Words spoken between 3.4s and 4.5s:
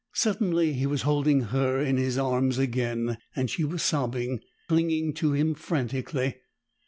she was sobbing,